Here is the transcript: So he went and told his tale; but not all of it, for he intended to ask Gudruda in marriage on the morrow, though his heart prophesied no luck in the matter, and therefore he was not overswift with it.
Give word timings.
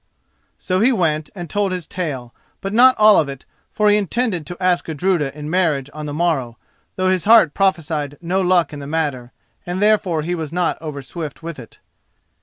So 0.57 0.79
he 0.79 0.91
went 0.91 1.29
and 1.35 1.47
told 1.47 1.71
his 1.71 1.85
tale; 1.85 2.33
but 2.59 2.73
not 2.73 2.97
all 2.97 3.19
of 3.19 3.29
it, 3.29 3.45
for 3.71 3.87
he 3.87 3.97
intended 3.97 4.47
to 4.47 4.57
ask 4.59 4.85
Gudruda 4.85 5.31
in 5.37 5.47
marriage 5.47 5.91
on 5.93 6.07
the 6.07 6.11
morrow, 6.13 6.57
though 6.95 7.09
his 7.11 7.25
heart 7.25 7.53
prophesied 7.53 8.17
no 8.19 8.41
luck 8.41 8.73
in 8.73 8.79
the 8.79 8.87
matter, 8.87 9.31
and 9.63 9.79
therefore 9.79 10.23
he 10.23 10.33
was 10.33 10.51
not 10.51 10.79
overswift 10.81 11.43
with 11.43 11.59
it. 11.59 11.77